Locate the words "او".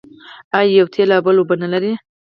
1.15-1.21